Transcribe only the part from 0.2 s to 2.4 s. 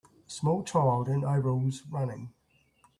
small child in overalls running.